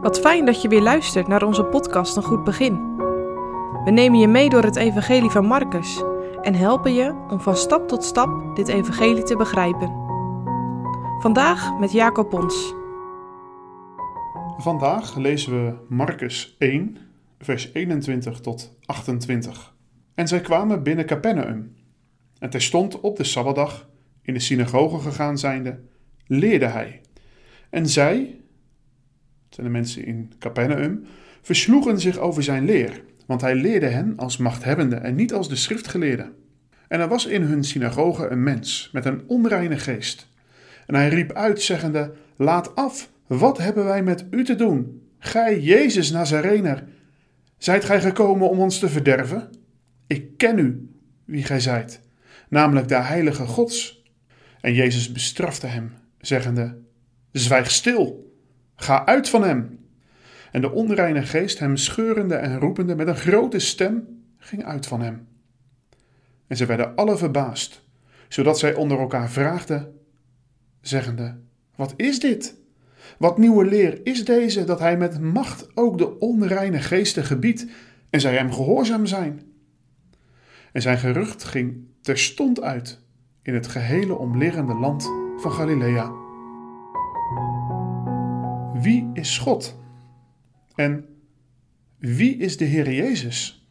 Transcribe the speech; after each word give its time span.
Wat 0.00 0.20
fijn 0.20 0.44
dat 0.44 0.62
je 0.62 0.68
weer 0.68 0.82
luistert 0.82 1.28
naar 1.28 1.42
onze 1.42 1.64
podcast 1.64 2.16
Een 2.16 2.22
Goed 2.22 2.44
Begin. 2.44 2.96
We 3.84 3.90
nemen 3.90 4.18
je 4.18 4.28
mee 4.28 4.48
door 4.48 4.62
het 4.62 4.76
Evangelie 4.76 5.30
van 5.30 5.44
Marcus 5.44 6.02
en 6.42 6.54
helpen 6.54 6.94
je 6.94 7.26
om 7.28 7.40
van 7.40 7.56
stap 7.56 7.88
tot 7.88 8.04
stap 8.04 8.56
dit 8.56 8.68
Evangelie 8.68 9.22
te 9.22 9.36
begrijpen. 9.36 9.92
Vandaag 11.20 11.78
met 11.78 11.92
Jacob 11.92 12.28
Pons. 12.28 12.74
Vandaag 14.56 15.16
lezen 15.16 15.64
we 15.64 15.74
Marcus 15.88 16.56
1, 16.58 16.96
vers 17.38 17.72
21 17.72 18.40
tot 18.40 18.76
28. 18.84 19.74
En 20.14 20.28
zij 20.28 20.40
kwamen 20.40 20.82
binnen 20.82 21.06
Capernaum. 21.06 21.76
En 22.38 22.50
terstond 22.50 23.00
op 23.00 23.16
de 23.16 23.24
Sabbatdag, 23.24 23.88
in 24.22 24.34
de 24.34 24.40
synagoge 24.40 24.98
gegaan 24.98 25.38
zijnde, 25.38 25.80
leerde 26.26 26.66
hij. 26.66 27.00
En 27.70 27.86
zij, 27.86 28.40
zijn 29.48 29.66
de 29.66 29.72
mensen 29.72 30.04
in 30.04 30.32
Capernaum, 30.38 31.04
versloegen 31.42 32.00
zich 32.00 32.18
over 32.18 32.42
zijn 32.42 32.64
leer, 32.64 33.02
want 33.26 33.40
hij 33.40 33.54
leerde 33.54 33.86
hen 33.86 34.16
als 34.16 34.36
machthebbende 34.36 34.96
en 34.96 35.14
niet 35.14 35.32
als 35.32 35.48
de 35.48 35.56
schriftgeleerden. 35.56 36.32
En 36.88 37.00
er 37.00 37.08
was 37.08 37.26
in 37.26 37.42
hun 37.42 37.64
synagoge 37.64 38.28
een 38.28 38.42
mens 38.42 38.90
met 38.92 39.04
een 39.04 39.22
onreine 39.26 39.78
geest. 39.78 40.28
En 40.86 40.94
hij 40.94 41.08
riep 41.08 41.32
uit, 41.32 41.62
zeggende: 41.62 42.14
Laat 42.36 42.74
af, 42.74 43.10
wat 43.26 43.58
hebben 43.58 43.84
wij 43.84 44.02
met 44.02 44.24
u 44.30 44.44
te 44.44 44.54
doen? 44.54 45.02
Gij, 45.18 45.60
Jezus 45.60 46.10
Nazarener, 46.10 46.84
zijt 47.58 47.84
gij 47.84 48.00
gekomen 48.00 48.50
om 48.50 48.58
ons 48.58 48.78
te 48.78 48.88
verderven? 48.88 49.50
Ik 50.06 50.36
ken 50.36 50.58
u, 50.58 50.90
wie 51.24 51.44
gij 51.44 51.60
zijt, 51.60 52.00
namelijk 52.48 52.88
de 52.88 52.96
heilige 52.96 53.46
Gods. 53.46 54.02
En 54.60 54.74
Jezus 54.74 55.12
bestrafte 55.12 55.66
hem, 55.66 55.92
zeggende: 56.20 56.78
Zwijg 57.32 57.70
stil, 57.70 58.27
ga 58.80 59.06
uit 59.06 59.28
van 59.28 59.42
hem. 59.42 59.78
En 60.52 60.60
de 60.60 60.70
onreine 60.70 61.22
geest, 61.22 61.58
hem 61.58 61.76
scheurende 61.76 62.34
en 62.34 62.58
roepende 62.58 62.94
met 62.94 63.08
een 63.08 63.16
grote 63.16 63.58
stem, 63.58 64.22
ging 64.38 64.64
uit 64.64 64.86
van 64.86 65.00
hem. 65.00 65.26
En 66.46 66.56
ze 66.56 66.66
werden 66.66 66.94
alle 66.94 67.16
verbaasd, 67.16 67.84
zodat 68.28 68.58
zij 68.58 68.74
onder 68.74 68.98
elkaar 68.98 69.30
vraagden, 69.30 69.98
zeggende: 70.80 71.36
Wat 71.76 71.94
is 71.96 72.20
dit? 72.20 72.56
Wat 73.18 73.38
nieuwe 73.38 73.64
leer 73.64 74.00
is 74.02 74.24
deze 74.24 74.64
dat 74.64 74.78
hij 74.78 74.96
met 74.96 75.20
macht 75.20 75.68
ook 75.74 75.98
de 75.98 76.18
onreine 76.18 76.80
geesten 76.80 77.24
gebiedt 77.24 77.66
en 78.10 78.20
zij 78.20 78.34
hem 78.36 78.52
gehoorzaam 78.52 79.06
zijn? 79.06 79.42
En 80.72 80.82
zijn 80.82 80.98
gerucht 80.98 81.44
ging 81.44 81.86
terstond 82.00 82.60
uit 82.60 83.00
in 83.42 83.54
het 83.54 83.66
gehele 83.66 84.18
omliggende 84.18 84.74
land 84.74 85.10
van 85.36 85.52
Galilea. 85.52 86.17
Wie 88.80 89.10
is 89.12 89.38
God? 89.38 89.78
En 90.74 91.04
wie 91.98 92.36
is 92.36 92.56
de 92.56 92.64
Heer 92.64 92.92
Jezus? 92.92 93.66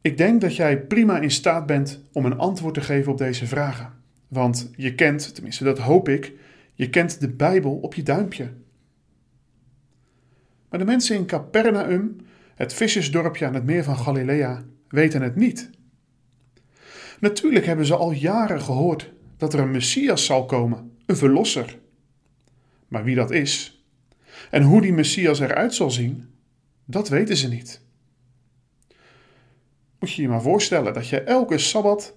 Ik 0.00 0.16
denk 0.16 0.40
dat 0.40 0.56
jij 0.56 0.86
prima 0.86 1.20
in 1.20 1.30
staat 1.30 1.66
bent 1.66 2.02
om 2.12 2.24
een 2.24 2.38
antwoord 2.38 2.74
te 2.74 2.80
geven 2.80 3.12
op 3.12 3.18
deze 3.18 3.46
vragen. 3.46 3.92
Want 4.28 4.70
je 4.76 4.94
kent, 4.94 5.34
tenminste 5.34 5.64
dat 5.64 5.78
hoop 5.78 6.08
ik, 6.08 6.32
je 6.74 6.90
kent 6.90 7.20
de 7.20 7.28
Bijbel 7.28 7.76
op 7.76 7.94
je 7.94 8.02
duimpje. 8.02 8.52
Maar 10.68 10.78
de 10.78 10.84
mensen 10.84 11.16
in 11.16 11.26
Capernaum, 11.26 12.16
het 12.54 12.74
vissersdorpje 12.74 13.46
aan 13.46 13.54
het 13.54 13.64
meer 13.64 13.84
van 13.84 13.96
Galilea, 13.96 14.64
weten 14.88 15.22
het 15.22 15.36
niet. 15.36 15.70
Natuurlijk 17.20 17.66
hebben 17.66 17.86
ze 17.86 17.96
al 17.96 18.12
jaren 18.12 18.60
gehoord 18.60 19.12
dat 19.36 19.52
er 19.52 19.60
een 19.60 19.70
Messias 19.70 20.24
zal 20.24 20.44
komen, 20.44 20.92
een 21.06 21.16
verlosser. 21.16 21.78
Maar 22.88 23.04
wie 23.04 23.14
dat 23.14 23.30
is 23.30 23.84
en 24.50 24.62
hoe 24.62 24.80
die 24.80 24.92
Messias 24.92 25.40
eruit 25.40 25.74
zal 25.74 25.90
zien, 25.90 26.30
dat 26.84 27.08
weten 27.08 27.36
ze 27.36 27.48
niet. 27.48 27.80
Moet 29.98 30.12
je 30.12 30.22
je 30.22 30.28
maar 30.28 30.42
voorstellen 30.42 30.94
dat 30.94 31.08
je 31.08 31.20
elke 31.20 31.58
sabbat 31.58 32.14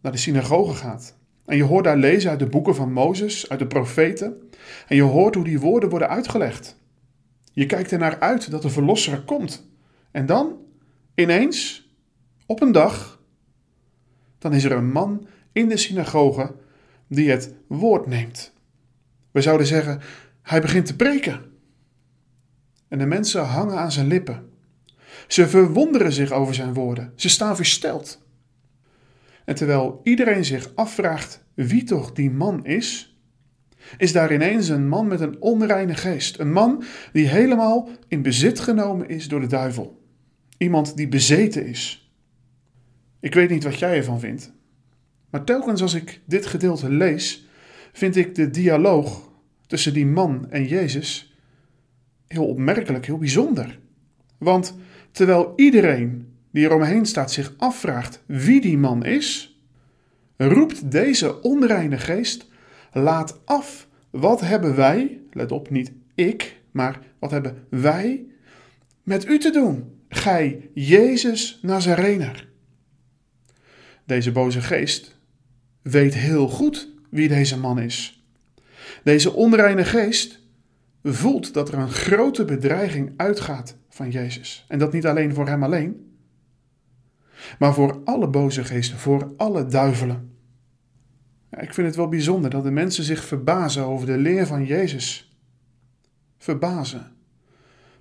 naar 0.00 0.12
de 0.12 0.18
synagoge 0.18 0.74
gaat 0.74 1.18
en 1.44 1.56
je 1.56 1.62
hoort 1.62 1.84
daar 1.84 1.96
lezen 1.96 2.30
uit 2.30 2.38
de 2.38 2.46
boeken 2.46 2.74
van 2.74 2.92
Mozes, 2.92 3.48
uit 3.48 3.58
de 3.58 3.66
profeten 3.66 4.50
en 4.88 4.96
je 4.96 5.02
hoort 5.02 5.34
hoe 5.34 5.44
die 5.44 5.60
woorden 5.60 5.88
worden 5.88 6.08
uitgelegd. 6.08 6.78
Je 7.52 7.66
kijkt 7.66 7.90
er 7.90 7.98
naar 7.98 8.20
uit 8.20 8.50
dat 8.50 8.62
de 8.62 8.70
verlosser 8.70 9.20
komt 9.20 9.68
en 10.10 10.26
dan, 10.26 10.56
ineens, 11.14 11.88
op 12.46 12.62
een 12.62 12.72
dag, 12.72 13.20
dan 14.38 14.52
is 14.52 14.64
er 14.64 14.72
een 14.72 14.92
man 14.92 15.26
in 15.52 15.68
de 15.68 15.76
synagoge 15.76 16.54
die 17.06 17.30
het 17.30 17.54
woord 17.66 18.06
neemt. 18.06 18.52
We 19.30 19.40
zouden 19.40 19.66
zeggen, 19.66 20.00
hij 20.42 20.60
begint 20.60 20.86
te 20.86 20.96
preken. 20.96 21.40
En 22.88 22.98
de 22.98 23.06
mensen 23.06 23.44
hangen 23.44 23.78
aan 23.78 23.92
zijn 23.92 24.06
lippen. 24.06 24.48
Ze 25.26 25.48
verwonderen 25.48 26.12
zich 26.12 26.32
over 26.32 26.54
zijn 26.54 26.74
woorden. 26.74 27.12
Ze 27.16 27.28
staan 27.28 27.56
versteld. 27.56 28.22
En 29.44 29.54
terwijl 29.54 30.00
iedereen 30.02 30.44
zich 30.44 30.74
afvraagt 30.74 31.44
wie 31.54 31.84
toch 31.84 32.12
die 32.12 32.30
man 32.30 32.64
is, 32.64 33.18
is 33.96 34.12
daar 34.12 34.32
ineens 34.32 34.68
een 34.68 34.88
man 34.88 35.06
met 35.06 35.20
een 35.20 35.40
onreine 35.40 35.94
geest. 35.94 36.38
Een 36.38 36.52
man 36.52 36.84
die 37.12 37.26
helemaal 37.26 37.88
in 38.08 38.22
bezit 38.22 38.60
genomen 38.60 39.08
is 39.08 39.28
door 39.28 39.40
de 39.40 39.46
duivel. 39.46 40.02
Iemand 40.58 40.96
die 40.96 41.08
bezeten 41.08 41.66
is. 41.66 42.12
Ik 43.20 43.34
weet 43.34 43.50
niet 43.50 43.64
wat 43.64 43.78
jij 43.78 43.96
ervan 43.96 44.20
vindt, 44.20 44.52
maar 45.30 45.44
telkens 45.44 45.82
als 45.82 45.94
ik 45.94 46.20
dit 46.24 46.46
gedeelte 46.46 46.90
lees, 46.90 47.48
vind 47.92 48.16
ik 48.16 48.34
de 48.34 48.50
dialoog 48.50 49.30
tussen 49.66 49.92
die 49.92 50.06
man 50.06 50.50
en 50.50 50.66
Jezus 50.66 51.34
heel 52.26 52.46
opmerkelijk, 52.46 53.06
heel 53.06 53.18
bijzonder. 53.18 53.78
Want 54.38 54.74
terwijl 55.10 55.52
iedereen 55.56 56.34
die 56.50 56.64
er 56.64 56.74
omheen 56.74 57.06
staat 57.06 57.32
zich 57.32 57.54
afvraagt 57.56 58.22
wie 58.26 58.60
die 58.60 58.78
man 58.78 59.04
is, 59.04 59.58
roept 60.36 60.90
deze 60.90 61.42
onreine 61.42 61.98
geest: 61.98 62.48
Laat 62.92 63.40
af, 63.44 63.88
wat 64.10 64.40
hebben 64.40 64.76
wij, 64.76 65.20
let 65.32 65.52
op, 65.52 65.70
niet 65.70 65.92
ik, 66.14 66.60
maar 66.70 67.00
wat 67.18 67.30
hebben 67.30 67.66
wij 67.70 68.24
met 69.02 69.28
u 69.28 69.38
te 69.38 69.50
doen, 69.50 70.00
gij 70.08 70.70
Jezus 70.74 71.58
Nazarener? 71.62 72.48
Deze 74.04 74.32
boze 74.32 74.60
geest 74.60 75.18
weet 75.82 76.14
heel 76.14 76.48
goed 76.48 76.92
wie 77.10 77.28
deze 77.28 77.58
man 77.58 77.78
is. 77.78 78.24
Deze 79.04 79.32
onreine 79.32 79.84
geest 79.84 80.40
voelt 81.02 81.54
dat 81.54 81.68
er 81.68 81.78
een 81.78 81.90
grote 81.90 82.44
bedreiging 82.44 83.12
uitgaat 83.16 83.76
van 83.88 84.10
Jezus. 84.10 84.64
En 84.68 84.78
dat 84.78 84.92
niet 84.92 85.06
alleen 85.06 85.34
voor 85.34 85.46
hem 85.46 85.62
alleen, 85.62 86.14
maar 87.58 87.74
voor 87.74 88.00
alle 88.04 88.28
boze 88.28 88.64
geesten, 88.64 88.98
voor 88.98 89.32
alle 89.36 89.66
duivelen. 89.66 90.34
Ik 91.50 91.74
vind 91.74 91.86
het 91.86 91.96
wel 91.96 92.08
bijzonder 92.08 92.50
dat 92.50 92.62
de 92.62 92.70
mensen 92.70 93.04
zich 93.04 93.24
verbazen 93.24 93.84
over 93.84 94.06
de 94.06 94.16
leer 94.16 94.46
van 94.46 94.64
Jezus. 94.64 95.34
Verbazen. 96.38 97.12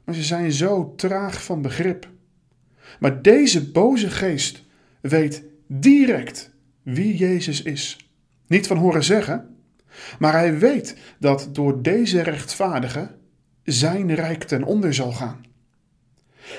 Maar 0.04 0.16
ze 0.16 0.24
zijn 0.24 0.52
zo 0.52 0.94
traag 0.96 1.44
van 1.44 1.62
begrip. 1.62 2.10
Maar 3.00 3.22
deze 3.22 3.72
boze 3.72 4.10
geest 4.10 4.64
weet 5.02 5.44
direct 5.68 6.52
wie 6.84 7.18
Jezus 7.18 7.62
is. 7.62 8.09
Niet 8.50 8.68
van 8.68 8.78
horen 8.78 9.04
zeggen, 9.04 9.56
maar 10.20 10.34
hij 10.34 10.58
weet 10.58 10.98
dat 11.20 11.50
door 11.52 11.82
deze 11.82 12.22
rechtvaardige 12.22 13.16
zijn 13.64 14.16
rijk 14.16 14.44
ten 14.44 14.64
onder 14.64 14.94
zal 14.94 15.12
gaan. 15.12 15.46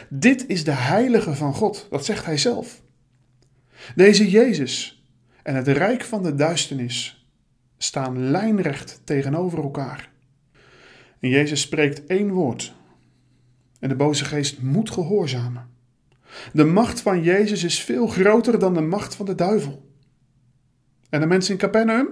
Dit 0.08 0.46
is 0.46 0.64
de 0.64 0.72
heilige 0.72 1.34
van 1.34 1.54
God, 1.54 1.86
dat 1.90 2.04
zegt 2.04 2.24
hij 2.24 2.38
zelf. 2.38 2.82
Deze 3.94 4.30
Jezus 4.30 5.04
en 5.42 5.54
het 5.54 5.68
rijk 5.68 6.04
van 6.04 6.22
de 6.22 6.34
duisternis 6.34 7.26
staan 7.78 8.30
lijnrecht 8.30 9.00
tegenover 9.04 9.62
elkaar. 9.62 10.10
En 11.20 11.28
Jezus 11.28 11.60
spreekt 11.60 12.06
één 12.06 12.30
woord. 12.30 12.74
En 13.78 13.88
de 13.88 13.96
boze 13.96 14.24
geest 14.24 14.62
moet 14.62 14.90
gehoorzamen. 14.90 15.68
De 16.52 16.64
macht 16.64 17.00
van 17.00 17.22
Jezus 17.22 17.64
is 17.64 17.80
veel 17.80 18.06
groter 18.06 18.58
dan 18.58 18.74
de 18.74 18.80
macht 18.80 19.14
van 19.14 19.26
de 19.26 19.34
duivel. 19.34 19.89
En 21.10 21.20
de 21.20 21.26
mensen 21.26 21.52
in 21.52 21.60
Capernaum? 21.60 22.08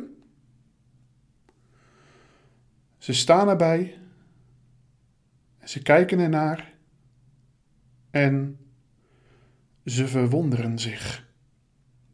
Ze 2.99 3.13
staan 3.13 3.49
erbij. 3.49 3.99
Ze 5.65 5.83
kijken 5.83 6.19
ernaar. 6.19 6.75
En 8.11 8.59
ze 9.85 10.09
verwonderen 10.09 10.79
zich. 10.79 11.27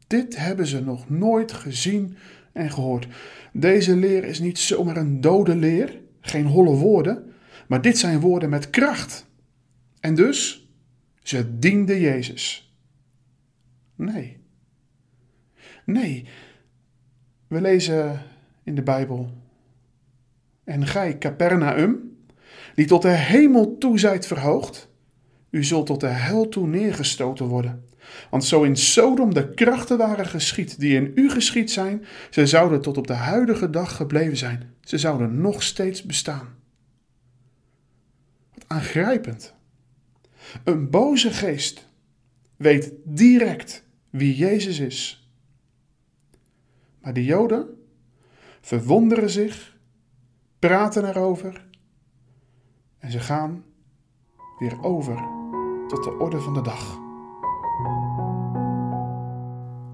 Dit 0.07 0.37
hebben 0.37 0.67
ze 0.67 0.83
nog 0.83 1.11
nooit 1.11 1.53
gezien 1.53 2.17
en 2.53 2.71
gehoord. 2.71 3.07
Deze 3.53 3.97
leer 3.97 4.25
is 4.25 4.41
niet 4.41 4.59
zomaar 4.59 4.97
een 4.97 5.21
dode 5.21 5.57
leer, 5.57 6.01
geen 6.21 6.47
holle 6.47 6.75
woorden, 6.75 7.33
maar 7.69 7.83
dit 7.83 7.99
zijn 7.99 8.21
woorden 8.21 8.51
met 8.51 8.71
kracht. 8.71 9.27
En 10.01 10.15
dus, 10.15 10.69
ze 11.23 11.59
dienden 11.59 12.01
Jezus. 12.01 12.75
Nee. 13.95 14.39
Nee. 15.85 16.29
We 17.55 17.61
lezen 17.61 18.23
in 18.63 18.75
de 18.75 18.83
Bijbel 18.83 19.31
en 20.65 20.87
gij, 20.87 21.19
Capernaum, 21.19 22.17
die 22.75 22.87
tot 22.87 23.03
de 23.03 23.09
hemel 23.09 23.79
toe 23.79 23.99
zijt 23.99 24.27
verhoogd, 24.27 24.89
u 25.51 25.65
zult 25.65 25.87
tot 25.87 26.01
de 26.01 26.07
hel 26.07 26.49
toe 26.49 26.67
neergestoten 26.67 27.47
worden. 27.47 27.85
Want 28.31 28.45
zo 28.45 28.63
in 28.63 28.77
Sodom 28.77 29.35
de 29.35 29.55
krachten 29.55 29.99
waren 29.99 30.27
geschied 30.27 30.81
die 30.81 30.95
in 30.95 31.13
u 31.15 31.31
geschied 31.31 31.71
zijn, 31.71 32.05
ze 32.31 32.47
zouden 32.47 32.81
tot 32.81 32.97
op 32.97 33.07
de 33.07 33.13
huidige 33.13 33.71
dag 33.71 33.97
gebleven 33.97 34.37
zijn. 34.37 34.75
Ze 34.81 34.99
zouden 34.99 35.41
nog 35.41 35.63
steeds 35.63 36.03
bestaan. 36.03 36.49
Wat 38.55 38.65
aangrijpend. 38.67 39.55
Een 40.65 40.91
boze 40.91 41.31
geest 41.31 41.89
weet 42.57 42.93
direct 43.05 43.85
wie 44.11 44.37
Jezus 44.37 44.79
is. 44.79 45.24
Maar 47.05 47.13
de 47.13 47.25
Joden 47.25 47.87
verwonderen 48.61 49.31
zich, 49.31 49.77
praten 50.59 51.09
erover 51.09 51.67
en 52.99 53.11
ze 53.11 53.21
gaan 53.21 53.65
weer 54.59 54.83
over 54.83 55.17
tot 55.89 56.05
de 56.05 56.17
orde 56.19 56.41
van 56.41 56.55
de 56.55 56.63
dag. 56.63 56.99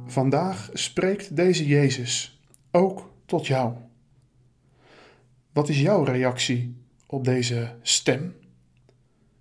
Vandaag 0.06 0.70
spreekt 0.72 1.36
deze 1.36 1.66
Jezus 1.66 2.42
ook 2.70 3.10
tot 3.26 3.46
jou. 3.46 3.74
Wat 5.52 5.68
is 5.68 5.80
jouw 5.80 6.02
reactie 6.02 6.84
op 7.06 7.24
deze 7.24 7.76
stem, 7.82 8.36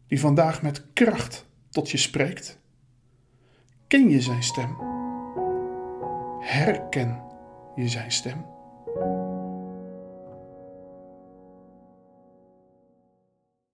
die 0.08 0.20
vandaag 0.20 0.62
met 0.62 0.94
kracht 0.94 1.46
tot 1.70 1.92
je 1.92 1.98
spreekt? 1.98 2.60
Ken 3.88 4.10
je 4.10 4.22
zijn 4.22 4.44
stem? 4.44 4.78
Herken 6.40 7.28
je 7.76 7.88
zijn 7.88 8.12
stem? 8.12 8.46